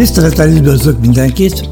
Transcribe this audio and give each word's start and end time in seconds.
Tisztelettel 0.00 0.50
üdvözlök 0.50 1.00
mindenkit! 1.00 1.68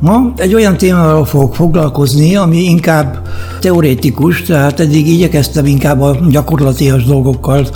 Ma 0.00 0.32
egy 0.36 0.54
olyan 0.54 0.76
témával 0.76 1.24
fogok 1.24 1.54
foglalkozni, 1.54 2.36
ami 2.36 2.62
inkább 2.62 3.28
teoretikus, 3.60 4.42
tehát 4.42 4.80
eddig 4.80 5.08
igyekeztem 5.08 5.66
inkább 5.66 6.00
a 6.00 6.18
gyakorlatias 6.30 7.04
dolgokkal 7.04 7.66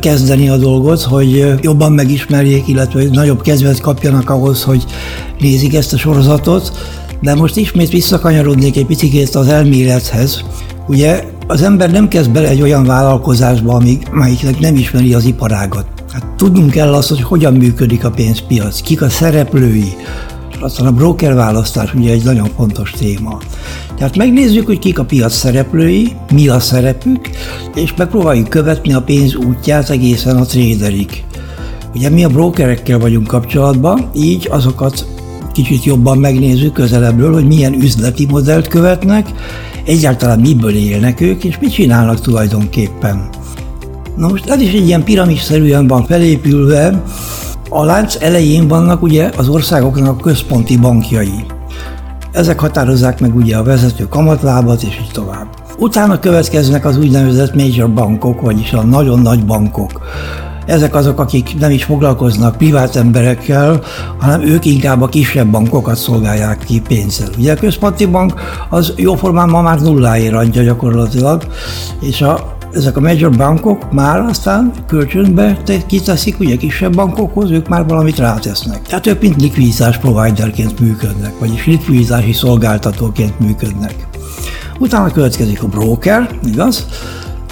kezdeni 0.00 0.48
a 0.48 0.56
dolgot, 0.56 1.02
hogy 1.02 1.54
jobban 1.62 1.92
megismerjék, 1.92 2.68
illetve 2.68 3.04
nagyobb 3.12 3.42
kedvet 3.42 3.80
kapjanak 3.80 4.30
ahhoz, 4.30 4.62
hogy 4.62 4.84
nézik 5.40 5.74
ezt 5.74 5.92
a 5.92 5.98
sorozatot. 5.98 6.72
De 7.20 7.34
most 7.34 7.56
ismét 7.56 7.90
visszakanyarodnék 7.90 8.76
egy 8.76 8.86
picit 8.86 9.34
az 9.34 9.48
elmélethez. 9.48 10.44
Ugye 10.88 11.24
az 11.46 11.62
ember 11.62 11.90
nem 11.90 12.08
kezd 12.08 12.30
bele 12.30 12.48
egy 12.48 12.62
olyan 12.62 12.84
vállalkozásba, 12.84 13.82
amelyiknek 14.12 14.58
nem 14.58 14.74
ismeri 14.74 15.14
az 15.14 15.24
iparágat. 15.24 15.99
Hát 16.12 16.26
tudnunk 16.36 16.70
kell 16.70 16.94
azt, 16.94 17.08
hogy 17.08 17.22
hogyan 17.22 17.54
működik 17.54 18.04
a 18.04 18.10
pénzpiac, 18.10 18.80
kik 18.80 19.02
a 19.02 19.08
szereplői, 19.08 19.94
aztán 20.60 20.86
a 20.86 20.92
broker 20.92 21.34
választás 21.34 21.94
ugye 21.94 22.12
egy 22.12 22.24
nagyon 22.24 22.48
fontos 22.56 22.90
téma. 22.90 23.38
Tehát 23.96 24.16
megnézzük, 24.16 24.66
hogy 24.66 24.78
kik 24.78 24.98
a 24.98 25.04
piac 25.04 25.34
szereplői, 25.34 26.16
mi 26.32 26.48
a 26.48 26.60
szerepük, 26.60 27.30
és 27.74 27.94
megpróbáljuk 27.96 28.48
követni 28.48 28.92
a 28.92 29.02
pénz 29.02 29.34
útját 29.34 29.90
egészen 29.90 30.36
a 30.36 30.44
traderig. 30.44 31.24
Ugye 31.94 32.08
mi 32.08 32.24
a 32.24 32.28
brokerekkel 32.28 32.98
vagyunk 32.98 33.26
kapcsolatban, 33.26 34.10
így 34.14 34.48
azokat 34.50 35.06
kicsit 35.52 35.84
jobban 35.84 36.18
megnézzük 36.18 36.72
közelebbről, 36.72 37.32
hogy 37.32 37.46
milyen 37.46 37.74
üzleti 37.74 38.26
modellt 38.26 38.68
követnek, 38.68 39.28
egyáltalán 39.84 40.40
miből 40.40 40.74
élnek 40.74 41.20
ők, 41.20 41.44
és 41.44 41.58
mit 41.60 41.72
csinálnak 41.72 42.20
tulajdonképpen. 42.20 43.28
Na 44.16 44.28
most 44.28 44.50
ez 44.50 44.60
is 44.60 44.72
egy 44.72 44.86
ilyen 44.86 45.04
piramisszerűen 45.04 45.86
van 45.86 46.06
felépülve, 46.06 47.02
a 47.68 47.84
lánc 47.84 48.16
elején 48.20 48.68
vannak 48.68 49.02
ugye 49.02 49.30
az 49.36 49.48
országoknak 49.48 50.18
a 50.18 50.22
központi 50.22 50.76
bankjai. 50.76 51.44
Ezek 52.32 52.60
határozzák 52.60 53.20
meg 53.20 53.36
ugye 53.36 53.56
a 53.56 53.62
vezető 53.62 54.08
kamatlábat, 54.08 54.82
és 54.82 54.98
így 55.00 55.10
tovább. 55.12 55.46
Utána 55.78 56.18
következnek 56.18 56.84
az 56.84 56.98
úgynevezett 56.98 57.54
major 57.54 57.90
bankok, 57.90 58.40
vagyis 58.40 58.72
a 58.72 58.82
nagyon 58.82 59.18
nagy 59.18 59.44
bankok. 59.44 60.00
Ezek 60.66 60.94
azok, 60.94 61.20
akik 61.20 61.58
nem 61.58 61.70
is 61.70 61.84
foglalkoznak 61.84 62.56
privát 62.56 62.96
emberekkel, 62.96 63.80
hanem 64.18 64.42
ők 64.42 64.64
inkább 64.64 65.02
a 65.02 65.08
kisebb 65.08 65.50
bankokat 65.50 65.96
szolgálják 65.96 66.64
ki 66.66 66.80
pénzzel. 66.80 67.28
Ugye 67.38 67.52
a 67.52 67.56
központi 67.56 68.06
bank 68.06 68.34
az 68.68 68.92
jóformán 68.96 69.48
ma 69.48 69.60
már 69.62 69.80
nulláért 69.80 70.34
adja 70.34 70.62
gyakorlatilag, 70.62 71.46
és 72.00 72.20
a 72.20 72.58
ezek 72.72 72.96
a 72.96 73.00
major 73.00 73.36
bankok 73.36 73.92
már 73.92 74.20
aztán 74.20 74.72
kölcsönbe 74.86 75.58
kiteszik 75.86 76.40
ugye 76.40 76.56
kisebb 76.56 76.94
bankokhoz, 76.94 77.50
ők 77.50 77.68
már 77.68 77.86
valamit 77.86 78.18
rátesznek. 78.18 78.82
Tehát 78.82 79.06
ők 79.06 79.20
mint 79.20 79.40
likviditás 79.40 79.98
providerként 79.98 80.80
működnek, 80.80 81.38
vagyis 81.38 81.66
likviditási 81.66 82.32
szolgáltatóként 82.32 83.40
működnek. 83.40 84.06
Utána 84.78 85.10
következik 85.10 85.62
a 85.62 85.66
broker, 85.66 86.38
igaz? 86.44 86.86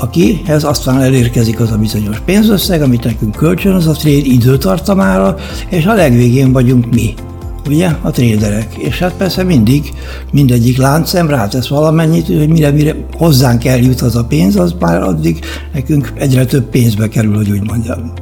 akihez 0.00 0.64
aztán 0.64 1.00
elérkezik 1.00 1.60
az 1.60 1.70
a 1.70 1.78
bizonyos 1.78 2.18
pénzösszeg, 2.18 2.82
amit 2.82 3.04
nekünk 3.04 3.36
kölcsönöz 3.36 3.86
a 3.86 3.92
trade 3.92 4.16
időtartamára, 4.16 5.34
és 5.68 5.86
a 5.86 5.94
legvégén 5.94 6.52
vagyunk 6.52 6.94
mi, 6.94 7.14
ugye, 7.66 7.90
a 8.02 8.10
tréderek. 8.10 8.74
És 8.74 8.98
hát 8.98 9.12
persze 9.12 9.42
mindig 9.42 9.92
mindegyik 10.32 10.76
láncszem 10.76 11.28
rátesz 11.28 11.68
valamennyit, 11.68 12.26
hogy 12.26 12.48
mire, 12.48 12.70
mire 12.70 12.94
hozzánk 13.16 13.64
eljut 13.64 14.00
az 14.00 14.16
a 14.16 14.24
pénz, 14.24 14.56
az 14.56 14.74
már 14.80 15.02
addig 15.02 15.44
nekünk 15.72 16.12
egyre 16.14 16.44
több 16.44 16.64
pénzbe 16.64 17.08
kerül, 17.08 17.36
hogy 17.36 17.50
úgy 17.50 17.66
mondjam. 17.66 18.12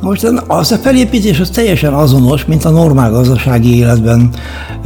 Most 0.00 0.32
az 0.46 0.72
a 0.72 0.76
felépítés 0.76 1.40
az 1.40 1.50
teljesen 1.50 1.94
azonos, 1.94 2.44
mint 2.44 2.64
a 2.64 2.70
normál 2.70 3.10
gazdasági 3.10 3.76
életben 3.76 4.30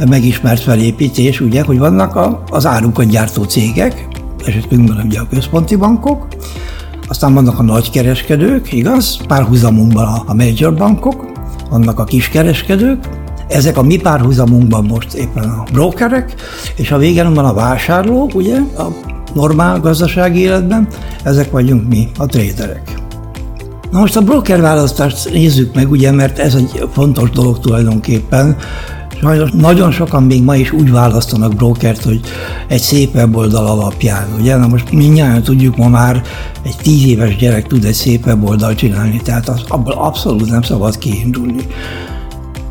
megismert 0.09 0.61
felépítés, 0.61 1.41
ugye, 1.41 1.63
hogy 1.63 1.77
vannak 1.77 2.15
a, 2.15 2.43
az 2.49 2.65
árukat 2.65 3.09
gyártó 3.09 3.43
cégek, 3.43 4.07
esetünkben 4.45 5.05
ugye 5.05 5.19
a 5.19 5.27
központi 5.29 5.75
bankok, 5.75 6.27
aztán 7.07 7.33
vannak 7.33 7.59
a 7.59 7.63
nagykereskedők, 7.63 8.73
igaz? 8.73 9.17
Párhuzamunkban 9.27 10.23
a 10.25 10.33
major 10.33 10.75
bankok, 10.75 11.25
vannak 11.69 11.99
a 11.99 12.03
kiskereskedők, 12.03 13.22
ezek 13.53 13.77
a 13.77 13.83
mi 13.83 13.97
párhuzamunkban 13.97 14.85
most 14.85 15.13
éppen 15.13 15.43
a 15.43 15.63
brokerek, 15.71 16.33
és 16.75 16.91
a 16.91 16.97
végén 16.97 17.33
van 17.33 17.45
a 17.45 17.53
vásárlók, 17.53 18.35
ugye, 18.35 18.57
a 18.77 18.87
normál 19.33 19.79
gazdasági 19.79 20.39
életben, 20.39 20.87
ezek 21.23 21.51
vagyunk 21.51 21.87
mi, 21.89 22.09
a 22.17 22.25
traderek. 22.25 22.93
Na 23.91 23.99
most 23.99 24.15
a 24.15 24.21
broker 24.21 24.61
választást 24.61 25.31
nézzük 25.31 25.75
meg, 25.75 25.91
ugye, 25.91 26.11
mert 26.11 26.39
ez 26.39 26.55
egy 26.55 26.87
fontos 26.91 27.29
dolog 27.29 27.59
tulajdonképpen. 27.59 28.55
Sajnos 29.21 29.51
nagyon 29.51 29.91
sokan 29.91 30.23
még 30.23 30.43
ma 30.43 30.55
is 30.55 30.71
úgy 30.71 30.91
választanak 30.91 31.55
brokert, 31.55 32.03
hogy 32.03 32.19
egy 32.67 32.81
szép 32.81 33.15
weboldal 33.15 33.65
alapján. 33.65 34.27
Ugye? 34.39 34.55
Na 34.55 34.67
most 34.67 34.91
mindjárt 34.91 35.43
tudjuk, 35.43 35.77
ma 35.77 35.87
már 35.87 36.21
egy 36.63 36.75
tíz 36.81 37.05
éves 37.05 37.35
gyerek 37.35 37.67
tud 37.67 37.85
egy 37.85 37.93
szép 37.93 38.25
weboldal 38.25 38.75
csinálni, 38.75 39.21
tehát 39.23 39.49
az, 39.49 39.61
abból 39.67 39.93
abszolút 39.93 40.49
nem 40.49 40.61
szabad 40.61 40.97
kiindulni 40.97 41.65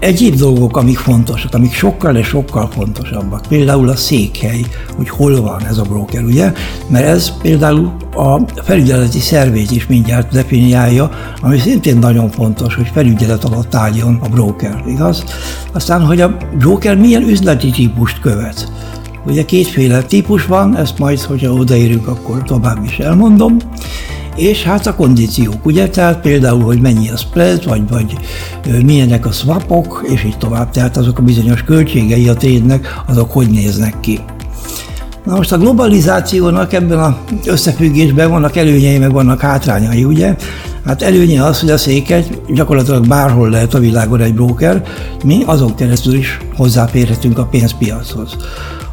egyéb 0.03 0.35
dolgok, 0.35 0.77
amik 0.77 0.99
fontosak, 0.99 1.55
amik 1.55 1.73
sokkal 1.73 2.17
és 2.17 2.27
sokkal 2.27 2.69
fontosabbak. 2.71 3.47
Például 3.49 3.89
a 3.89 3.97
székhely, 3.97 4.65
hogy 4.97 5.09
hol 5.09 5.41
van 5.41 5.67
ez 5.67 5.79
a 5.79 5.83
broker, 5.83 6.23
ugye? 6.23 6.53
Mert 6.89 7.07
ez 7.07 7.33
például 7.43 7.93
a 8.15 8.41
felügyeleti 8.63 9.19
szervét 9.19 9.71
is 9.71 9.87
mindjárt 9.87 10.33
definiálja, 10.33 11.11
ami 11.41 11.59
szintén 11.59 11.99
nagyon 11.99 12.31
fontos, 12.31 12.75
hogy 12.75 12.91
felügyelet 12.93 13.45
alatt 13.45 13.75
álljon 13.75 14.19
a 14.23 14.29
broker, 14.29 14.83
igaz? 14.87 15.25
Aztán, 15.73 16.01
hogy 16.07 16.21
a 16.21 16.37
broker 16.59 16.97
milyen 16.97 17.23
üzleti 17.23 17.71
típust 17.71 18.21
követ. 18.21 18.73
Ugye 19.27 19.45
kétféle 19.45 20.03
típus 20.03 20.47
van, 20.47 20.77
ezt 20.77 20.99
majd, 20.99 21.21
hogyha 21.21 21.53
odaérünk, 21.53 22.07
akkor 22.07 22.43
tovább 22.43 22.85
is 22.85 22.99
elmondom 22.99 23.57
és 24.37 24.63
hát 24.63 24.87
a 24.87 24.95
kondíciók, 24.95 25.67
ugye, 25.67 25.89
tehát 25.89 26.21
például, 26.21 26.63
hogy 26.63 26.81
mennyi 26.81 27.11
a 27.11 27.17
spread, 27.17 27.69
vagy, 27.69 27.83
vagy 27.91 28.17
milyenek 28.85 29.27
a 29.27 29.33
swapok, 29.33 30.05
és 30.09 30.25
így 30.25 30.39
tovább, 30.39 30.71
tehát 30.71 30.97
azok 30.97 31.19
a 31.19 31.23
bizonyos 31.23 31.63
költségei 31.63 32.29
a 32.29 32.35
trédnek, 32.35 33.03
azok 33.07 33.33
hogy 33.33 33.51
néznek 33.51 34.01
ki. 34.01 34.21
Na 35.25 35.37
most 35.37 35.53
a 35.53 35.59
globalizációnak 35.59 36.73
ebben 36.73 36.99
az 36.99 37.13
összefüggésben 37.45 38.31
vannak 38.31 38.57
előnyei, 38.57 38.99
meg 38.99 39.13
vannak 39.13 39.41
hátrányai, 39.41 40.05
ugye? 40.05 40.37
Hát 40.85 41.03
előnye 41.03 41.45
az, 41.45 41.61
hogy 41.61 41.71
a 41.71 41.77
széket 41.77 42.53
gyakorlatilag 42.53 43.07
bárhol 43.07 43.51
lehet 43.51 43.75
a 43.75 43.79
világon 43.79 44.21
egy 44.21 44.35
broker, 44.35 44.83
mi 45.25 45.43
azon 45.47 45.75
keresztül 45.75 46.15
is 46.15 46.39
hozzáférhetünk 46.57 47.39
a 47.39 47.45
pénzpiachoz. 47.45 48.37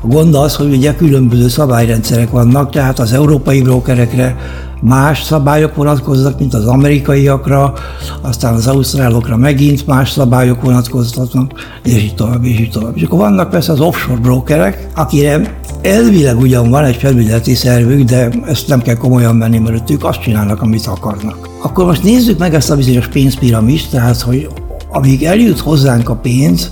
A 0.02 0.08
gond 0.08 0.36
az, 0.36 0.56
hogy 0.56 0.72
ugye 0.72 0.96
különböző 0.96 1.48
szabályrendszerek 1.48 2.30
vannak, 2.30 2.72
tehát 2.72 3.00
az 3.00 3.14
európai 3.14 3.62
brokerekre 3.62 4.36
más 4.82 5.24
szabályok 5.24 5.76
vonatkoznak, 5.76 6.40
mint 6.40 6.54
az 6.54 6.66
amerikaiakra, 6.66 7.74
aztán 8.22 8.54
az 8.54 8.68
ausztrálokra 8.68 9.38
megint 9.38 9.88
más 9.88 10.12
szabályok 10.12 10.62
vonatkoznak, 10.62 11.54
és 11.84 12.04
így 12.04 12.16
tovább, 12.16 12.44
és 12.44 12.60
így 12.60 12.70
tovább. 12.70 12.98
És 12.98 13.04
akkor 13.04 13.20
vannak 13.20 13.50
persze 13.50 13.72
az 13.72 13.80
offshore 13.80 14.20
brokerek, 14.20 14.88
akire 14.96 15.60
elvileg 15.82 16.38
ugyan 16.38 16.70
van 16.70 16.84
egy 16.84 16.96
felügyeleti 16.96 17.56
szervük, 17.56 18.04
de 18.04 18.30
ezt 18.46 18.68
nem 18.68 18.82
kell 18.82 18.96
komolyan 18.96 19.40
venni, 19.40 19.58
mert 19.58 19.90
ők 19.90 20.04
azt 20.04 20.22
csinálnak, 20.22 20.62
amit 20.62 20.86
akarnak. 20.86 21.50
Akkor 21.62 21.86
most 21.86 22.04
nézzük 22.04 22.38
meg 22.38 22.54
ezt 22.54 22.72
a 22.72 22.76
bizonyos 22.76 23.08
pénzpiramist, 23.08 23.92
tehát 23.92 24.22
hogy 24.22 24.50
amíg 24.92 25.24
eljut 25.24 25.60
hozzánk 25.60 26.10
a 26.10 26.16
pénz, 26.16 26.70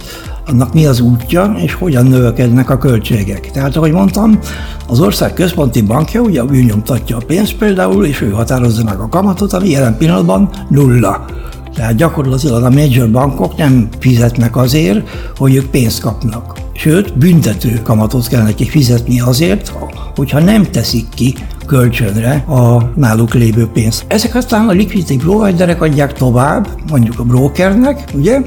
annak 0.48 0.74
mi 0.74 0.86
az 0.86 1.00
útja, 1.00 1.56
és 1.58 1.74
hogyan 1.74 2.06
növekednek 2.06 2.70
a 2.70 2.78
költségek. 2.78 3.52
Tehát, 3.52 3.76
ahogy 3.76 3.92
mondtam, 3.92 4.40
az 4.88 5.00
ország 5.00 5.34
központi 5.34 5.82
bankja 5.82 6.22
ugye 6.22 6.44
ő 6.52 6.62
nyomtatja 6.62 7.18
a 7.18 7.26
pénzt 7.28 7.56
például, 7.56 8.06
és 8.06 8.22
ő 8.22 8.30
határozza 8.30 8.84
meg 8.84 9.00
a 9.00 9.10
kamatot, 9.10 9.54
ami 9.54 9.70
jelen 9.70 9.98
pillanatban 9.98 10.50
nulla. 10.70 11.26
Tehát 11.74 11.96
gyakorlatilag 11.96 12.64
a 12.64 12.70
major 12.70 13.12
bankok 13.12 13.58
nem 13.58 13.88
fizetnek 14.00 14.56
azért, 14.56 15.10
hogy 15.38 15.56
ők 15.56 15.66
pénzt 15.66 16.02
kapnak. 16.02 16.60
Sőt, 16.74 17.18
büntető 17.18 17.80
kamatot 17.84 18.28
kell 18.28 18.44
nekik 18.44 18.70
fizetni 18.70 19.22
azért, 19.22 19.74
hogyha 20.16 20.40
nem 20.40 20.64
teszik 20.64 21.06
ki 21.16 21.36
kölcsönre 21.66 22.44
a 22.48 22.92
náluk 22.96 23.34
lévő 23.34 23.68
pénzt. 23.74 24.06
Ezek 24.08 24.36
aztán 24.36 24.68
a 24.68 24.72
liquidity 24.72 25.18
providerek 25.18 25.82
adják 25.82 26.14
tovább, 26.14 26.68
mondjuk 26.90 27.20
a 27.20 27.24
brokernek, 27.24 28.04
ugye, 28.14 28.42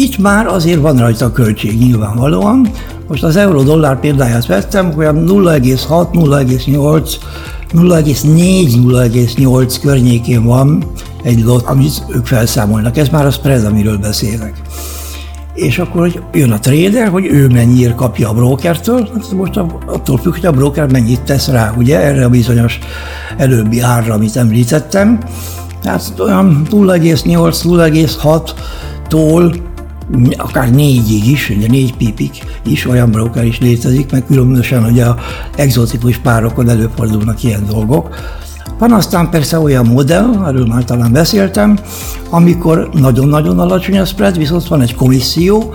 itt 0.00 0.18
már 0.18 0.46
azért 0.46 0.80
van 0.80 0.96
rajta 0.96 1.32
költség 1.32 1.78
nyilvánvalóan. 1.78 2.70
Most 3.08 3.22
az 3.22 3.36
euró-dollár 3.36 4.00
példáját 4.00 4.46
vettem, 4.46 4.92
olyan 4.96 5.24
0,6, 5.28 6.06
0,8, 6.12 7.14
0,4-0,8 7.72 9.76
környékén 9.82 10.44
van 10.44 10.84
egy 11.22 11.44
lot, 11.44 11.66
amit 11.66 12.04
ők 12.08 12.26
felszámolnak. 12.26 12.96
Ez 12.96 13.08
már 13.08 13.26
a 13.26 13.30
spread, 13.30 13.64
amiről 13.64 13.98
beszélek. 13.98 14.52
És 15.54 15.78
akkor 15.78 16.00
hogy 16.00 16.22
jön 16.32 16.50
a 16.50 16.58
trader, 16.58 17.08
hogy 17.08 17.26
ő 17.26 17.48
mennyire 17.48 17.94
kapja 17.94 18.28
a 18.28 18.34
brokertől, 18.34 19.08
hát 19.14 19.32
most 19.32 19.56
attól 19.86 20.18
függ, 20.18 20.34
hogy 20.34 20.46
a 20.46 20.52
broker 20.52 20.90
mennyit 20.90 21.22
tesz 21.22 21.48
rá, 21.48 21.74
ugye, 21.76 22.00
erre 22.00 22.24
a 22.24 22.28
bizonyos 22.28 22.78
előbbi 23.36 23.80
árra, 23.80 24.14
amit 24.14 24.36
említettem. 24.36 25.18
Tehát 25.82 26.12
olyan 26.18 26.62
0,8-0,6-tól 26.70 29.68
akár 30.36 30.70
négyig 30.70 31.26
is, 31.26 31.50
ugye 31.50 31.66
négy 31.66 31.96
pipig 31.96 32.30
is, 32.66 32.86
olyan 32.86 33.10
broker 33.10 33.44
is 33.44 33.60
létezik, 33.60 34.10
meg 34.10 34.26
különösen 34.26 34.84
ugye 34.84 35.04
a 35.04 35.16
exotikus 35.56 36.16
párokon 36.16 36.68
előfordulnak 36.68 37.42
ilyen 37.42 37.66
dolgok. 37.66 38.08
Van 38.78 38.92
aztán 38.92 39.30
persze 39.30 39.58
olyan 39.58 39.86
modell, 39.86 40.44
erről 40.46 40.66
már 40.66 40.84
talán 40.84 41.12
beszéltem, 41.12 41.78
amikor 42.30 42.88
nagyon-nagyon 42.92 43.58
alacsony 43.58 43.98
a 43.98 44.04
spread, 44.04 44.38
viszont 44.38 44.68
van 44.68 44.80
egy 44.80 44.94
komisszió, 44.94 45.74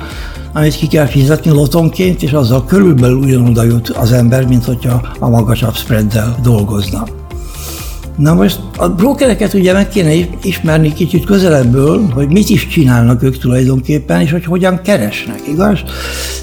amit 0.54 0.76
ki 0.76 0.88
kell 0.88 1.06
fizetni 1.06 1.52
lotonként, 1.52 2.24
és 2.24 2.32
azzal 2.32 2.66
körülbelül 2.66 3.18
ugyanoda 3.18 3.64
jut 3.64 3.90
az 3.90 4.12
ember, 4.12 4.48
mint 4.48 4.66
hogyha 4.66 5.02
a 5.20 5.30
magasabb 5.30 5.76
spreaddel 5.76 6.36
dolgozna. 6.44 7.25
Na 8.18 8.34
most 8.34 8.60
a 8.78 8.90
brokereket 8.90 9.54
ugye 9.54 9.74
meg 9.74 9.90
kéne 9.90 10.14
ismerni 10.42 10.94
kicsit 10.94 11.26
közelebből, 11.26 12.10
hogy 12.14 12.32
mit 12.32 12.50
is 12.50 12.68
csinálnak 12.68 13.24
ők 13.24 13.38
tulajdonképpen, 13.38 14.22
és 14.22 14.32
hogy 14.32 14.46
hogyan 14.46 14.82
keresnek, 14.82 15.40
igaz? 15.48 15.80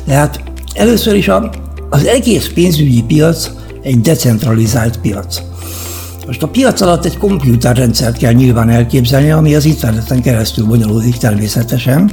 Tehát 0.07 0.43
először 0.75 1.15
is 1.15 1.29
a, 1.29 1.51
az 1.91 2.07
egész 2.07 2.51
pénzügyi 2.55 3.03
piac 3.03 3.51
egy 3.83 4.01
decentralizált 4.01 5.01
piac. 5.01 5.43
Most 6.27 6.43
a 6.43 6.49
piac 6.49 6.81
alatt 6.81 7.05
egy 7.05 7.19
kompjúterrendszert 7.19 8.17
kell 8.17 8.33
nyilván 8.33 8.69
elképzelni, 8.69 9.31
ami 9.31 9.55
az 9.55 9.65
interneten 9.65 10.23
keresztül 10.23 10.65
bonyolódik 10.65 11.17
természetesen. 11.17 12.13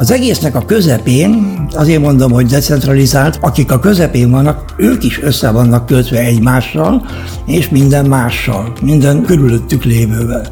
Az 0.00 0.10
egésznek 0.10 0.54
a 0.54 0.64
közepén, 0.64 1.58
azért 1.72 2.00
mondom, 2.00 2.32
hogy 2.32 2.46
decentralizált, 2.46 3.38
akik 3.40 3.72
a 3.72 3.78
közepén 3.78 4.30
vannak, 4.30 4.74
ők 4.76 5.04
is 5.04 5.22
össze 5.22 5.50
vannak 5.50 5.86
kötve 5.86 6.18
egymással, 6.18 7.06
és 7.46 7.68
minden 7.68 8.04
mással, 8.04 8.72
minden 8.82 9.22
körülöttük 9.22 9.84
lévővel. 9.84 10.48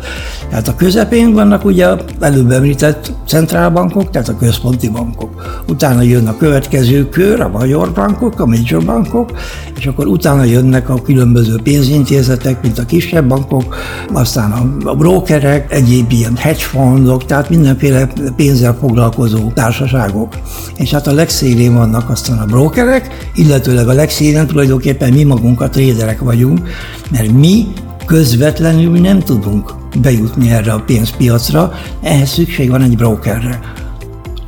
Tehát 0.50 0.68
a 0.68 0.74
közepén 0.74 1.32
vannak 1.32 1.64
ugye 1.64 1.86
előbb 2.20 2.50
említett 2.50 3.12
centrálbankok, 3.26 4.10
tehát 4.10 4.28
a 4.28 4.36
központi 4.36 4.88
bankok. 4.88 5.62
Utána 5.68 6.02
jön 6.02 6.26
a 6.26 6.36
következő 6.36 7.08
kör, 7.08 7.40
a 7.40 7.48
major 7.48 7.92
bankok, 7.92 8.40
a 8.40 8.46
major 8.46 8.84
bankok, 8.84 9.30
és 9.78 9.86
akkor 9.86 10.06
utána 10.06 10.44
jönnek 10.44 10.88
a 10.88 11.02
különböző 11.02 11.60
pénzintézetek, 11.62 12.62
mint 12.62 12.78
a 12.78 12.84
kisebb 12.84 13.28
bankok, 13.28 13.76
aztán 14.12 14.52
a 14.84 14.94
brokerek, 14.94 15.72
egyéb 15.72 16.12
ilyen 16.12 16.36
hedge 16.36 16.62
fundok, 16.62 17.24
tehát 17.24 17.50
mindenféle 17.50 18.08
pénzzel 18.36 18.76
foglalkozó 18.80 19.37
társaságok. 19.54 20.38
És 20.76 20.90
hát 20.90 21.06
a 21.06 21.12
legszélén 21.12 21.74
vannak 21.74 22.10
aztán 22.10 22.38
a 22.38 22.44
brokerek, 22.44 23.30
illetőleg 23.34 23.88
a 23.88 23.92
legszélén 23.92 24.46
tulajdonképpen 24.46 25.12
mi 25.12 25.22
magunk 25.22 25.60
a 25.60 25.68
tréderek 25.68 26.20
vagyunk, 26.20 26.68
mert 27.10 27.32
mi 27.32 27.66
közvetlenül 28.06 28.98
nem 28.98 29.18
tudunk 29.18 29.74
bejutni 30.00 30.50
erre 30.50 30.72
a 30.72 30.82
pénzpiacra, 30.86 31.72
ehhez 32.02 32.28
szükség 32.28 32.70
van 32.70 32.82
egy 32.82 32.96
brokerre. 32.96 33.60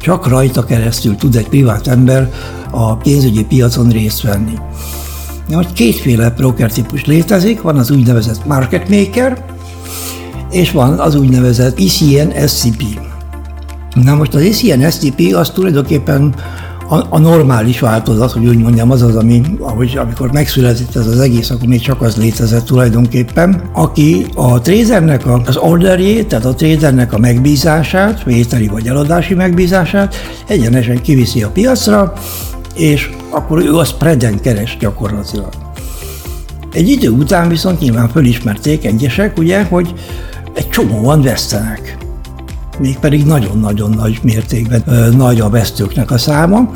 Csak 0.01 0.29
rajta 0.29 0.65
keresztül 0.65 1.17
tud 1.17 1.37
egy 1.37 1.49
privát 1.49 1.87
ember 1.87 2.33
a 2.71 2.97
pénzügyi 2.97 3.45
piacon 3.45 3.89
részt 3.89 4.23
venni. 4.23 4.55
Most 5.49 5.73
kétféle 5.73 6.31
broker 6.31 6.73
típus 6.73 7.05
létezik, 7.05 7.63
van 7.63 7.77
az 7.77 7.91
úgynevezett 7.91 8.47
market 8.47 8.89
maker, 8.89 9.45
és 10.51 10.71
van 10.71 10.99
az 10.99 11.15
úgynevezett 11.15 11.79
ECN 11.81 12.47
SCP. 12.47 13.10
Na 13.95 14.15
most 14.15 14.35
az 14.35 14.43
ECN 14.43 14.91
SCP 14.91 15.35
az 15.35 15.51
tulajdonképpen 15.51 16.35
a, 16.91 17.07
a 17.09 17.19
normális 17.19 17.81
változat, 17.81 18.33
hogy 18.33 18.47
úgy 18.47 18.59
mondjam, 18.59 18.91
az 18.91 19.03
az, 19.03 19.17
ami, 19.17 19.43
ahogy, 19.59 19.97
amikor 19.97 20.33
megszületett 20.33 20.97
ez 20.97 21.07
az 21.07 21.19
egész, 21.19 21.51
akkor 21.51 21.69
még 21.69 21.81
csak 21.81 22.03
az 22.03 22.17
létezett 22.17 22.65
tulajdonképpen, 22.65 23.63
aki 23.73 24.27
a 24.35 24.61
tradernek 24.61 25.27
az 25.47 25.57
orderjét, 25.57 26.27
tehát 26.27 26.45
a 26.45 26.55
tradernek 26.55 27.13
a 27.13 27.19
megbízását, 27.19 28.23
vételi 28.23 28.67
vagy 28.67 28.87
eladási 28.87 29.35
megbízását 29.35 30.15
egyenesen 30.47 31.03
kiviszi 31.03 31.43
a 31.43 31.49
piacra, 31.49 32.13
és 32.75 33.11
akkor 33.31 33.59
ő 33.59 33.77
a 33.77 33.85
spreaden 33.85 34.41
keres 34.41 34.77
gyakorlatilag. 34.81 35.49
Egy 36.73 36.89
idő 36.89 37.11
után 37.11 37.49
viszont 37.49 37.81
nyilván 37.81 38.09
fölismerték 38.09 38.85
egyesek, 38.85 39.39
ugye, 39.39 39.63
hogy 39.63 39.95
egy 40.55 40.69
csomóan 40.69 41.23
vesztenek 41.23 42.00
mégpedig 42.81 43.25
nagyon-nagyon 43.25 43.91
nagy 43.91 44.19
mértékben 44.23 44.85
nagy 45.17 45.41
a 45.41 45.49
vesztőknek 45.49 46.11
a 46.11 46.19
száma. 46.19 46.75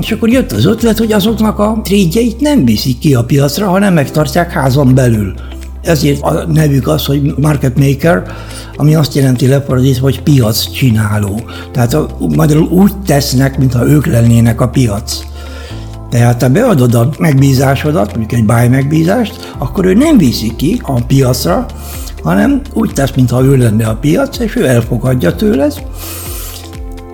És 0.00 0.10
akkor 0.12 0.28
jött 0.28 0.52
az 0.52 0.64
ötlet, 0.64 0.98
hogy 0.98 1.12
azoknak 1.12 1.58
a 1.58 1.80
trédjeit 1.84 2.40
nem 2.40 2.64
viszik 2.64 2.98
ki 2.98 3.14
a 3.14 3.24
piacra, 3.24 3.68
hanem 3.68 3.94
megtartják 3.94 4.52
házon 4.52 4.94
belül. 4.94 5.34
Ezért 5.82 6.22
a 6.22 6.46
nevük 6.46 6.88
az, 6.88 7.04
hogy 7.04 7.34
market 7.36 7.78
maker, 7.78 8.22
ami 8.76 8.94
azt 8.94 9.14
jelenti 9.14 9.46
lefordítva, 9.46 10.02
hogy 10.02 10.22
piac 10.22 10.70
csináló. 10.70 11.40
Tehát 11.72 11.94
a, 11.94 12.16
magyarul 12.36 12.68
úgy 12.68 12.92
tesznek, 13.06 13.58
mintha 13.58 13.86
ők 13.86 14.06
lennének 14.06 14.60
a 14.60 14.68
piac. 14.68 15.24
Tehát 16.10 16.42
ha 16.42 16.48
beadod 16.48 16.94
a 16.94 17.08
megbízásodat, 17.18 18.16
mondjuk 18.16 18.32
egy 18.32 18.46
buy 18.46 18.68
megbízást, 18.68 19.54
akkor 19.58 19.84
ő 19.84 19.94
nem 19.94 20.18
viszi 20.18 20.52
ki 20.56 20.80
a 20.82 21.00
piacra, 21.00 21.66
hanem 22.24 22.60
úgy 22.72 22.90
tesz, 22.92 23.12
mintha 23.16 23.44
ő 23.44 23.56
lenne 23.56 23.86
a 23.86 23.96
piac, 23.96 24.38
és 24.38 24.56
ő 24.56 24.66
elfogadja 24.66 25.34
tőled. 25.34 25.82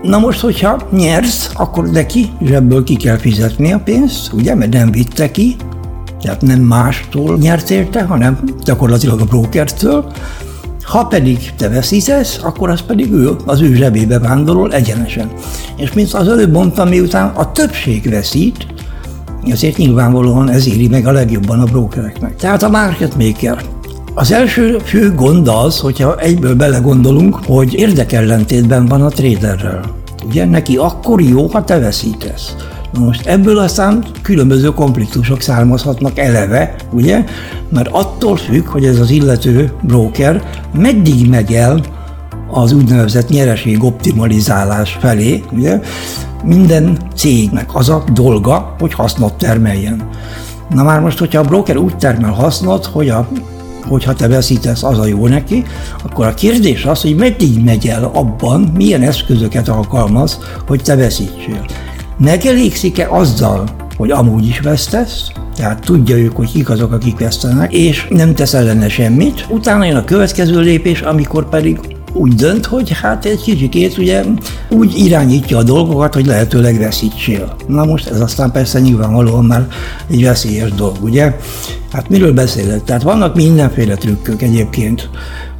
Na 0.02 0.18
most, 0.18 0.40
hogyha 0.40 0.80
nyersz, 0.92 1.50
akkor 1.54 1.90
neki 1.90 2.30
zsebből 2.42 2.84
ki 2.84 2.96
kell 2.96 3.16
fizetni 3.16 3.72
a 3.72 3.78
pénzt, 3.78 4.32
ugye, 4.32 4.54
mert 4.54 4.72
nem 4.72 4.90
vitte 4.90 5.30
ki, 5.30 5.56
tehát 6.22 6.40
nem 6.40 6.60
mástól 6.60 7.36
nyert 7.36 7.70
érte, 7.70 8.02
hanem 8.02 8.38
gyakorlatilag 8.64 9.20
a 9.20 9.24
brokertől. 9.24 10.12
Ha 10.82 11.04
pedig 11.04 11.52
te 11.56 11.68
veszítesz, 11.68 12.40
akkor 12.42 12.70
az 12.70 12.80
pedig 12.80 13.12
ő, 13.12 13.30
az 13.44 13.60
ő 13.60 13.74
zsebébe 13.74 14.18
vándorol 14.18 14.72
egyenesen. 14.72 15.30
És 15.76 15.92
mint 15.92 16.12
az 16.12 16.28
előbb 16.28 16.52
mondtam, 16.52 16.88
miután 16.88 17.28
a 17.34 17.52
többség 17.52 18.10
veszít, 18.10 18.66
ezért 19.48 19.76
nyilvánvalóan 19.76 20.50
ez 20.50 20.66
éri 20.66 20.88
meg 20.88 21.06
a 21.06 21.12
legjobban 21.12 21.60
a 21.60 21.64
brokereknek. 21.64 22.36
Tehát 22.36 22.62
a 22.62 22.68
market 22.68 23.16
maker 23.16 23.64
az 24.20 24.32
első 24.32 24.78
fő 24.84 25.14
gond 25.14 25.48
az, 25.48 25.78
hogyha 25.78 26.16
egyből 26.16 26.54
belegondolunk, 26.54 27.38
hogy 27.46 27.74
érdekellentétben 27.74 28.86
van 28.86 29.02
a 29.02 29.08
traderrel. 29.08 29.80
Ugye 30.26 30.44
neki 30.44 30.76
akkor 30.76 31.20
jó, 31.20 31.46
ha 31.46 31.64
te 31.64 31.78
veszítesz. 31.78 32.54
Na 32.92 33.00
most 33.00 33.26
ebből 33.26 33.58
aztán 33.58 34.04
különböző 34.22 34.68
konfliktusok 34.68 35.40
származhatnak 35.40 36.18
eleve, 36.18 36.74
ugye? 36.92 37.24
Mert 37.68 37.88
attól 37.88 38.36
függ, 38.36 38.66
hogy 38.66 38.84
ez 38.84 38.98
az 38.98 39.10
illető 39.10 39.72
broker 39.82 40.42
meddig 40.74 41.28
megy 41.28 41.52
el 41.52 41.80
az 42.50 42.72
úgynevezett 42.72 43.28
nyereség 43.28 43.84
optimalizálás 43.84 44.98
felé, 45.00 45.42
ugye? 45.52 45.80
Minden 46.44 46.98
cégnek 47.14 47.74
az 47.74 47.88
a 47.88 48.04
dolga, 48.12 48.74
hogy 48.78 48.94
hasznot 48.94 49.34
termeljen. 49.34 50.08
Na 50.74 50.82
már 50.82 51.00
most, 51.00 51.18
hogyha 51.18 51.40
a 51.40 51.44
broker 51.44 51.76
úgy 51.76 51.96
termel 51.96 52.32
hasznot, 52.32 52.86
hogy 52.86 53.08
a 53.08 53.28
hogyha 53.84 54.14
te 54.14 54.28
veszítesz, 54.28 54.82
az 54.82 54.98
a 54.98 55.06
jó 55.06 55.26
neki, 55.26 55.64
akkor 56.04 56.26
a 56.26 56.34
kérdés 56.34 56.84
az, 56.84 57.00
hogy 57.00 57.16
meddig 57.16 57.64
megy 57.64 57.86
el 57.86 58.10
abban, 58.14 58.72
milyen 58.76 59.02
eszközöket 59.02 59.68
alkalmaz, 59.68 60.38
hogy 60.66 60.82
te 60.82 60.96
veszítsél. 60.96 61.64
Megelégszik-e 62.18 63.08
azzal, 63.10 63.64
hogy 63.96 64.10
amúgy 64.10 64.46
is 64.46 64.60
vesztesz, 64.60 65.30
tehát 65.56 65.80
tudja 65.80 66.16
ők, 66.16 66.36
hogy 66.36 66.52
kik 66.52 66.70
azok, 66.70 66.92
akik 66.92 67.18
vesztenek, 67.18 67.72
és 67.72 68.06
nem 68.08 68.34
tesz 68.34 68.54
ellene 68.54 68.88
semmit. 68.88 69.46
Utána 69.48 69.84
jön 69.84 69.96
a 69.96 70.04
következő 70.04 70.60
lépés, 70.60 71.00
amikor 71.00 71.48
pedig 71.48 71.78
úgy 72.12 72.34
dönt, 72.34 72.66
hogy 72.66 72.90
hát 72.90 73.24
egy 73.24 73.42
kicsikét 73.42 73.98
ugye 73.98 74.24
úgy 74.70 74.98
irányítja 74.98 75.58
a 75.58 75.62
dolgokat, 75.62 76.14
hogy 76.14 76.26
lehetőleg 76.26 76.78
veszítsél. 76.78 77.56
Na 77.66 77.84
most 77.84 78.08
ez 78.08 78.20
aztán 78.20 78.50
persze 78.50 78.80
nyilvánvalóan 78.80 79.44
már 79.44 79.68
egy 80.10 80.24
veszélyes 80.24 80.72
dolog, 80.72 80.96
ugye? 81.02 81.36
Hát 81.92 82.08
miről 82.08 82.32
beszélek? 82.32 82.84
Tehát 82.84 83.02
vannak 83.02 83.34
mindenféle 83.34 83.94
trükkök 83.94 84.42
egyébként, 84.42 85.10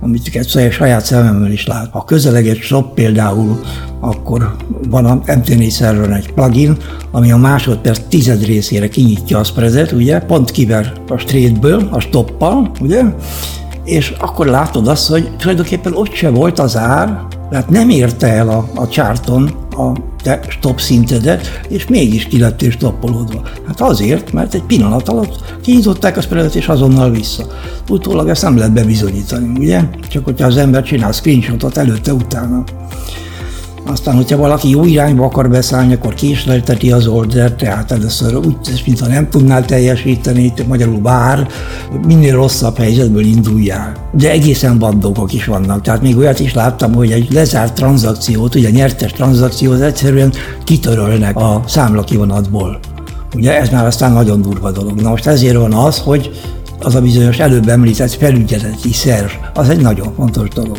amit 0.00 0.30
egyszer 0.32 0.72
saját 0.72 1.04
szememmel 1.04 1.50
is 1.50 1.66
lát. 1.66 1.88
Ha 1.90 2.04
közeleg 2.04 2.48
egy 2.48 2.60
stop 2.60 2.94
például, 2.94 3.60
akkor 4.00 4.56
van 4.88 5.04
a 5.04 5.20
MT4 5.20 5.68
szerveren 5.68 6.12
egy 6.12 6.32
plugin, 6.32 6.76
ami 7.10 7.32
a 7.32 7.36
másodperc 7.36 8.00
tized 8.08 8.44
részére 8.44 8.88
kinyitja 8.88 9.38
a 9.38 9.44
spreadet, 9.44 9.92
ugye, 9.92 10.18
pont 10.18 10.50
kiver 10.50 10.92
a 11.08 11.18
straight 11.18 11.64
a 11.90 12.00
stoppal, 12.00 12.70
ugye, 12.80 13.02
és 13.90 14.14
akkor 14.18 14.46
látod 14.46 14.88
azt, 14.88 15.08
hogy 15.08 15.30
tulajdonképpen 15.36 15.92
ott 15.92 16.12
se 16.12 16.28
volt 16.28 16.58
az 16.58 16.76
ár, 16.76 17.20
tehát 17.50 17.70
nem 17.70 17.88
érte 17.88 18.26
el 18.26 18.48
a, 18.48 18.68
a 18.74 18.88
csárton 18.88 19.50
a 19.70 19.92
te 20.22 20.40
stop 20.48 20.80
szintedet, 20.80 21.60
és 21.68 21.86
mégis 21.86 22.24
ki 22.24 22.38
lettél 22.38 22.70
stoppolódva. 22.70 23.42
Hát 23.66 23.80
azért, 23.80 24.32
mert 24.32 24.54
egy 24.54 24.62
pillanat 24.62 25.08
alatt 25.08 25.58
kinyitották 25.62 26.16
a 26.16 26.20
spreadet, 26.20 26.54
és 26.54 26.68
azonnal 26.68 27.10
vissza. 27.10 27.46
Utólag 27.88 28.28
ezt 28.28 28.42
nem 28.42 28.56
lehet 28.56 28.72
bebizonyítani, 28.72 29.58
ugye? 29.58 29.80
Csak 30.08 30.24
hogyha 30.24 30.46
az 30.46 30.56
ember 30.56 30.82
csinál 30.82 31.12
screenshotot 31.12 31.76
előtte-utána. 31.76 32.64
Aztán, 33.90 34.14
hogyha 34.14 34.36
valaki 34.36 34.70
jó 34.70 34.84
irányba 34.84 35.24
akar 35.24 35.50
beszállni, 35.50 35.94
akkor 35.94 36.14
késlelteti 36.14 36.92
az 36.92 37.06
order, 37.06 37.52
tehát 37.52 37.90
először 37.90 38.36
úgy 38.36 38.60
tesz, 38.60 38.82
mintha 38.86 39.06
nem 39.06 39.28
tudnál 39.28 39.64
teljesíteni, 39.64 40.52
magyarul 40.68 41.02
vár, 41.02 41.48
minél 42.06 42.34
rosszabb 42.34 42.76
helyzetből 42.76 43.24
induljál. 43.24 43.92
De 44.12 44.30
egészen 44.30 44.78
vad 44.78 44.94
dolgok 44.94 45.32
is 45.32 45.44
vannak. 45.44 45.82
Tehát 45.82 46.02
még 46.02 46.16
olyat 46.16 46.40
is 46.40 46.54
láttam, 46.54 46.94
hogy 46.94 47.10
egy 47.10 47.32
lezárt 47.32 47.74
tranzakciót, 47.74 48.54
ugye 48.54 48.70
nyertes 48.70 49.12
tranzakciót 49.12 49.80
egyszerűen 49.80 50.32
kitörölnek 50.64 51.36
a 51.36 51.62
számlakivonatból. 51.66 52.78
Ugye 53.34 53.58
ez 53.60 53.68
már 53.68 53.86
aztán 53.86 54.12
nagyon 54.12 54.42
durva 54.42 54.70
dolog. 54.70 55.00
Na 55.00 55.10
most 55.10 55.26
ezért 55.26 55.56
van 55.56 55.72
az, 55.72 55.98
hogy 55.98 56.30
az 56.80 56.94
a 56.94 57.00
bizonyos 57.00 57.38
előbb 57.38 57.68
említett 57.68 58.12
felügyeleti 58.12 58.92
szerv, 58.92 59.30
az 59.54 59.68
egy 59.68 59.80
nagyon 59.80 60.12
fontos 60.16 60.48
dolog 60.48 60.76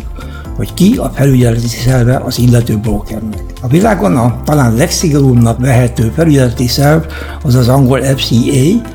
hogy 0.56 0.74
ki 0.74 0.96
a 0.98 1.12
felügyeleti 1.14 1.68
szerve 1.68 2.22
az 2.26 2.40
illető 2.40 2.78
brokernek. 2.78 3.44
A 3.62 3.68
világon 3.68 4.18
a 4.18 4.42
talán 4.44 4.76
legszigorúbbnak 4.76 5.60
vehető 5.60 6.12
felügyeleti 6.16 6.68
szerv 6.68 7.04
az 7.44 7.56
az 7.56 7.68
angol 7.68 8.02
FCA, 8.02 8.90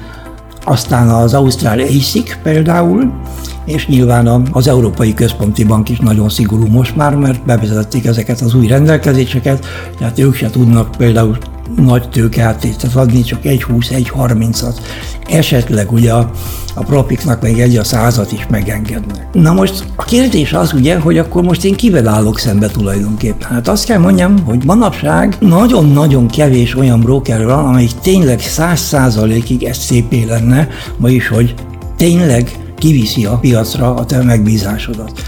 aztán 0.64 1.08
az 1.08 1.34
ausztrál 1.34 1.80
ASIC 1.80 2.42
például, 2.42 3.12
és 3.64 3.86
nyilván 3.86 4.48
az 4.52 4.68
Európai 4.68 5.14
Központi 5.14 5.64
Bank 5.64 5.88
is 5.88 5.98
nagyon 5.98 6.28
szigorú 6.28 6.66
most 6.66 6.96
már, 6.96 7.14
mert 7.14 7.44
bevezették 7.44 8.04
ezeket 8.04 8.40
az 8.40 8.54
új 8.54 8.66
rendelkezéseket, 8.66 9.66
tehát 9.98 10.18
ők 10.18 10.34
se 10.34 10.50
tudnak 10.50 10.90
például 10.96 11.38
nagy 11.76 12.08
tőkeáttétet 12.08 12.94
adni, 12.94 13.22
csak 13.22 13.44
egy 13.44 13.62
20, 13.62 13.88
egy 13.90 14.12
30-at. 14.16 14.76
Esetleg 15.28 15.92
ugye 15.92 16.12
a, 16.12 16.30
a 16.74 16.84
propiknak 16.84 17.42
meg 17.42 17.58
egy 17.58 17.76
a 17.76 17.84
százat 17.84 18.32
is 18.32 18.46
megengednek. 18.50 19.26
Na 19.32 19.52
most 19.52 19.84
a 19.96 20.04
kérdés 20.04 20.52
az 20.52 20.72
ugye, 20.72 20.98
hogy 20.98 21.18
akkor 21.18 21.42
most 21.42 21.64
én 21.64 21.74
kivel 21.74 22.08
állok 22.08 22.38
szembe 22.38 22.68
tulajdonképpen? 22.68 23.48
Hát 23.48 23.68
azt 23.68 23.84
kell 23.84 23.98
mondjam, 23.98 24.38
hogy 24.44 24.64
manapság 24.64 25.36
nagyon-nagyon 25.40 26.26
kevés 26.28 26.76
olyan 26.76 27.00
broker 27.00 27.44
van, 27.44 27.64
amelyik 27.64 27.92
tényleg 28.02 28.40
száz 28.40 28.80
százalékig 28.80 29.72
SCP 29.72 30.26
lenne, 30.28 30.68
vagyis 30.96 31.28
hogy 31.28 31.54
tényleg 31.96 32.50
kiviszi 32.78 33.24
a 33.24 33.38
piacra 33.38 33.94
a 33.94 34.04
te 34.04 34.22
megbízásodat. 34.22 35.22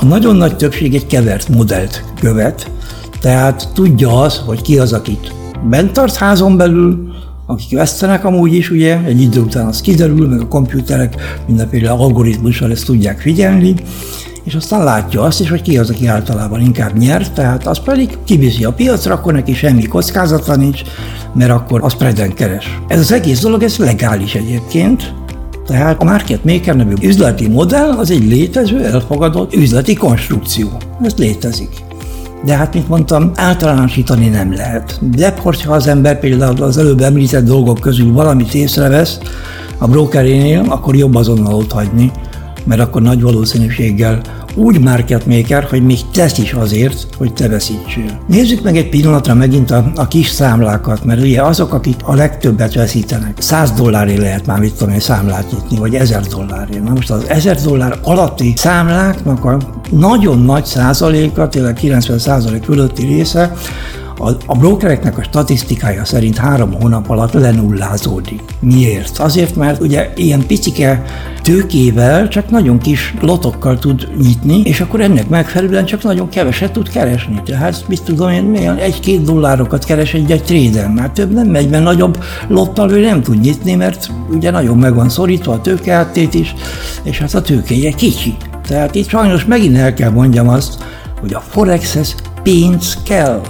A 0.00 0.04
nagyon 0.04 0.36
nagy 0.36 0.56
többség 0.56 0.94
egy 0.94 1.06
kevert 1.06 1.48
modellt 1.48 2.04
követ, 2.20 2.70
tehát 3.20 3.68
tudja 3.74 4.20
az, 4.20 4.42
hogy 4.46 4.62
ki 4.62 4.78
az, 4.78 4.92
akit 4.92 5.32
bent 5.62 5.92
tart 5.92 6.16
házon 6.16 6.56
belül, 6.56 7.12
akik 7.46 7.78
vesztenek 7.78 8.24
amúgy 8.24 8.54
is, 8.54 8.70
ugye, 8.70 9.00
egy 9.04 9.20
idő 9.20 9.40
után 9.40 9.66
az 9.66 9.80
kiderül, 9.80 10.28
meg 10.28 10.40
a 10.40 10.48
komputerek 10.48 11.14
mindenféle 11.46 11.90
algoritmussal 11.90 12.70
ezt 12.70 12.84
tudják 12.84 13.20
figyelni, 13.20 13.74
és 14.44 14.54
aztán 14.54 14.84
látja 14.84 15.22
azt 15.22 15.40
is, 15.40 15.50
hogy 15.50 15.62
ki 15.62 15.78
az, 15.78 15.90
aki 15.90 16.06
általában 16.06 16.60
inkább 16.60 16.96
nyer, 16.96 17.30
tehát 17.30 17.66
az 17.66 17.78
pedig 17.78 18.18
kiviszi 18.24 18.64
a 18.64 18.72
piacra, 18.72 19.14
akkor 19.14 19.32
neki 19.32 19.54
semmi 19.54 19.82
kockázata 19.82 20.56
nincs, 20.56 20.82
mert 21.34 21.50
akkor 21.50 21.84
az 21.84 21.94
preden 21.94 22.34
keres. 22.34 22.78
Ez 22.86 22.98
az 22.98 23.12
egész 23.12 23.40
dolog, 23.40 23.62
ez 23.62 23.76
legális 23.76 24.34
egyébként, 24.34 25.14
tehát 25.66 26.00
a 26.00 26.04
market 26.04 26.44
maker 26.44 26.76
nevű 26.76 26.94
üzleti 27.02 27.48
modell 27.48 27.90
az 27.90 28.10
egy 28.10 28.24
létező, 28.24 28.84
elfogadott 28.84 29.54
üzleti 29.54 29.94
konstrukció. 29.94 30.68
Ez 31.02 31.14
létezik. 31.16 31.87
De 32.44 32.56
hát, 32.56 32.74
mint 32.74 32.88
mondtam, 32.88 33.30
általánosítani 33.34 34.28
nem 34.28 34.52
lehet. 34.52 34.98
De 35.16 35.34
hogyha 35.42 35.72
az 35.72 35.86
ember 35.86 36.18
például 36.18 36.62
az 36.62 36.78
előbb 36.78 37.00
említett 37.00 37.44
dolgok 37.44 37.78
közül 37.78 38.12
valamit 38.12 38.54
észrevesz 38.54 39.18
a 39.78 39.88
brokerénél, 39.88 40.64
akkor 40.68 40.96
jobb 40.96 41.14
azonnal 41.14 41.54
ott 41.54 41.72
hagyni, 41.72 42.12
mert 42.68 42.80
akkor 42.80 43.02
nagy 43.02 43.22
valószínűséggel 43.22 44.20
úgy 44.54 44.80
market 44.80 45.26
maker, 45.26 45.64
hogy 45.64 45.84
még 45.84 45.98
tesz 46.12 46.38
is 46.38 46.52
azért, 46.52 47.06
hogy 47.16 47.32
te 47.32 47.48
veszítsél. 47.48 48.20
Nézzük 48.26 48.62
meg 48.62 48.76
egy 48.76 48.88
pillanatra 48.88 49.34
megint 49.34 49.70
a, 49.70 49.92
a 49.94 50.08
kis 50.08 50.28
számlákat, 50.28 51.04
mert 51.04 51.20
ugye 51.20 51.42
azok, 51.42 51.74
akik 51.74 51.96
a 52.02 52.14
legtöbbet 52.14 52.74
veszítenek, 52.74 53.36
100 53.38 53.70
dollárért 53.70 54.20
lehet 54.20 54.46
már 54.46 54.58
mit 54.58 54.74
tudom 54.74 54.94
egy 54.94 55.00
számlát 55.00 55.52
nyitni, 55.52 55.78
vagy 55.78 55.94
1000 55.94 56.22
dollárért. 56.22 56.84
Na 56.84 56.90
most 56.90 57.10
az 57.10 57.24
1000 57.28 57.56
dollár 57.56 57.98
alatti 58.02 58.52
számláknak 58.56 59.44
a 59.44 59.58
nagyon 59.90 60.38
nagy 60.38 60.64
százaléka, 60.64 61.48
tényleg 61.48 61.74
90 61.74 62.18
százalék 62.18 62.62
fölötti 62.62 63.06
része 63.06 63.52
a, 64.18 64.30
a 64.46 64.56
brokereknek 64.56 65.18
a 65.18 65.22
statisztikája 65.22 66.04
szerint 66.04 66.36
három 66.36 66.72
hónap 66.72 67.10
alatt 67.10 67.32
lenullázódik. 67.32 68.42
Miért? 68.60 69.18
Azért, 69.18 69.56
mert 69.56 69.80
ugye 69.80 70.12
ilyen 70.16 70.46
picike 70.46 71.02
tőkével 71.42 72.28
csak 72.28 72.50
nagyon 72.50 72.78
kis 72.78 73.14
lotokkal 73.20 73.78
tud 73.78 74.08
nyitni, 74.22 74.60
és 74.60 74.80
akkor 74.80 75.00
ennek 75.00 75.28
megfelelően 75.28 75.84
csak 75.84 76.02
nagyon 76.02 76.28
keveset 76.28 76.72
tud 76.72 76.88
keresni. 76.88 77.42
Tehát 77.44 77.84
mit 77.88 78.02
tudom 78.02 78.30
én, 78.30 78.42
milyen 78.42 78.76
egy-két 78.76 79.22
dollárokat 79.22 79.84
keres 79.84 80.14
egy-egy 80.14 80.44
tréden, 80.44 80.90
már 80.90 81.10
több 81.10 81.32
nem 81.32 81.46
megy, 81.46 81.68
mert 81.68 81.84
nagyobb 81.84 82.24
lottal 82.48 82.90
ő 82.90 83.00
nem 83.00 83.22
tud 83.22 83.40
nyitni, 83.40 83.74
mert 83.74 84.10
ugye 84.30 84.50
nagyon 84.50 84.76
meg 84.76 84.94
van 84.94 85.08
szorítva 85.08 85.52
a 85.52 85.60
tőkeáttét 85.60 86.34
is, 86.34 86.54
és 87.02 87.18
hát 87.18 87.34
a 87.34 87.42
tőkéje 87.42 87.90
kicsi. 87.90 88.36
Tehát 88.66 88.94
itt 88.94 89.08
sajnos 89.08 89.44
megint 89.44 89.76
el 89.76 89.94
kell 89.94 90.10
mondjam 90.10 90.48
azt, 90.48 90.84
hogy 91.20 91.34
a 91.34 91.42
Forexhez 91.48 92.14
pénz 92.42 92.98
kell. 93.04 93.40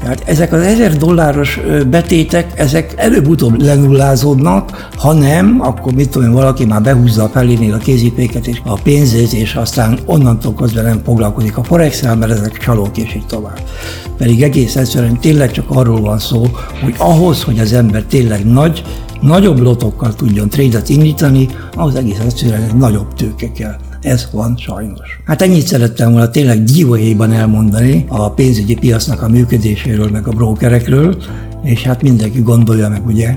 Tehát 0.00 0.22
ezek 0.26 0.52
az 0.52 0.60
ezer 0.60 0.96
dolláros 0.96 1.60
betétek, 1.90 2.58
ezek 2.58 2.94
előbb-utóbb 2.96 3.62
lenullázódnak, 3.62 4.88
ha 4.96 5.12
nem, 5.12 5.60
akkor 5.60 5.92
mit 5.92 6.10
tudom, 6.10 6.32
valaki 6.32 6.64
már 6.64 6.82
behúzza 6.82 7.24
a 7.24 7.28
felénél 7.28 7.74
a 7.74 7.78
kézipéket 7.78 8.46
és 8.46 8.60
a 8.64 8.80
pénzét, 8.82 9.32
és 9.32 9.54
aztán 9.54 9.98
onnantól 10.04 10.54
közben 10.54 10.84
nem 10.84 11.00
foglalkozik 11.04 11.56
a 11.56 11.64
forex 11.64 12.02
mert 12.02 12.30
ezek 12.30 12.58
csalók 12.58 12.96
és 12.96 13.14
így 13.14 13.26
tovább. 13.26 13.60
Pedig 14.16 14.42
egész 14.42 14.76
egyszerűen 14.76 15.18
tényleg 15.18 15.50
csak 15.50 15.64
arról 15.68 16.00
van 16.00 16.18
szó, 16.18 16.46
hogy 16.82 16.94
ahhoz, 16.98 17.42
hogy 17.42 17.58
az 17.58 17.72
ember 17.72 18.02
tényleg 18.02 18.46
nagy, 18.46 18.82
nagyobb 19.20 19.58
lotokkal 19.58 20.14
tudjon 20.14 20.48
trédet 20.48 20.88
indítani, 20.88 21.48
ahhoz 21.74 21.94
egész 21.94 22.18
egyszerűen 22.18 22.62
egy 22.62 22.74
nagyobb 22.74 23.14
tőke 23.14 23.52
kell. 23.52 23.76
Ez 24.02 24.28
van 24.32 24.56
sajnos. 24.56 25.20
Hát 25.24 25.42
ennyit 25.42 25.66
szerettem 25.66 26.10
volna 26.10 26.30
tényleg 26.30 26.64
dióhéjban 26.64 27.32
elmondani 27.32 28.04
a 28.08 28.30
pénzügyi 28.30 28.74
piacnak 28.74 29.22
a 29.22 29.28
működéséről, 29.28 30.08
meg 30.10 30.26
a 30.26 30.30
brókerekről, 30.30 31.16
és 31.62 31.82
hát 31.82 32.02
mindenki 32.02 32.40
gondolja 32.40 32.88
meg 32.88 33.06
ugye, 33.06 33.36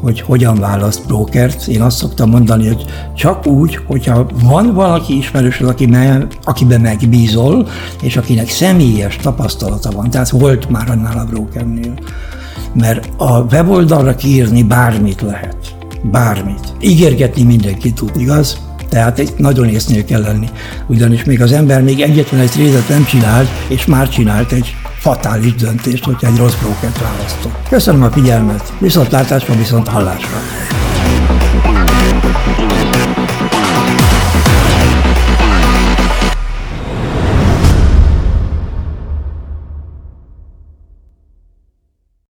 hogy 0.00 0.20
hogyan 0.20 0.58
választ 0.58 1.06
brokert. 1.06 1.66
Én 1.66 1.80
azt 1.80 1.96
szoktam 1.96 2.30
mondani, 2.30 2.66
hogy 2.66 2.84
csak 3.16 3.46
úgy, 3.46 3.76
hogyha 3.86 4.26
van 4.42 4.74
valaki 4.74 5.16
ismerősöd, 5.16 5.68
aki 5.68 5.86
me, 5.86 6.26
akiben 6.44 6.80
megbízol, 6.80 7.68
és 8.02 8.16
akinek 8.16 8.48
személyes 8.48 9.16
tapasztalata 9.16 9.90
van, 9.90 10.10
tehát 10.10 10.30
volt 10.30 10.70
már 10.70 10.90
annál 10.90 11.18
a 11.18 11.24
brokernél. 11.24 11.94
Mert 12.74 13.08
a 13.16 13.40
weboldalra 13.40 14.14
kiírni 14.14 14.62
bármit 14.62 15.20
lehet. 15.20 15.56
Bármit. 16.10 16.72
Ígérgetni 16.80 17.42
mindenki 17.42 17.92
tud, 17.92 18.10
igaz? 18.16 18.58
Tehát 18.92 19.18
egy 19.18 19.32
nagyon 19.36 19.68
észnél 19.68 20.04
kell 20.04 20.20
lenni. 20.20 20.48
Ugyanis 20.86 21.24
még 21.24 21.42
az 21.42 21.52
ember 21.52 21.82
még 21.82 22.00
egyetlen 22.00 22.40
egy 22.40 22.50
trédet 22.50 22.88
nem 22.88 23.04
csinált, 23.04 23.48
és 23.68 23.86
már 23.86 24.08
csinált 24.08 24.52
egy 24.52 24.76
fatális 24.98 25.54
döntést, 25.54 26.04
hogyha 26.04 26.26
egy 26.26 26.36
rossz 26.36 26.54
brókert 26.54 27.00
választott. 27.00 27.68
Köszönöm 27.68 28.02
a 28.02 28.10
figyelmet, 28.10 28.72
viszontlátásra, 28.78 29.54
viszont 29.54 29.88
hallásra! 29.88 30.36